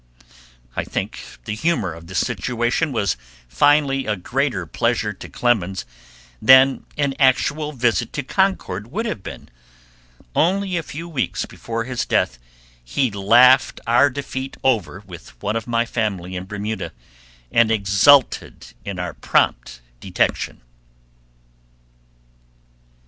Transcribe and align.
I 0.75 0.83
think 0.83 1.19
the 1.45 1.53
humor 1.53 1.93
of 1.93 2.07
this 2.07 2.17
situation 2.17 2.91
was 2.91 3.17
finally 3.47 4.07
a 4.07 4.15
greater 4.15 4.65
pleasure 4.65 5.13
to 5.13 5.29
Clemens 5.29 5.85
than 6.41 6.87
an 6.97 7.13
actual 7.19 7.71
visit 7.71 8.11
to 8.13 8.23
Concord 8.23 8.91
would 8.91 9.05
have 9.05 9.21
been; 9.21 9.47
only 10.35 10.75
a 10.75 10.81
few 10.81 11.07
weeks 11.07 11.45
before 11.45 11.83
his 11.83 12.03
death 12.07 12.39
he 12.83 13.11
laughed 13.11 13.79
our 13.85 14.09
defeat 14.09 14.57
over 14.63 15.03
with 15.05 15.39
one 15.39 15.55
of 15.55 15.67
my 15.67 15.85
family 15.85 16.35
in 16.35 16.45
Bermuda, 16.47 16.93
and 17.51 17.69
exulted 17.69 18.73
in 18.83 18.97
our 18.97 19.13
prompt 19.13 19.81
detection. 19.99 20.61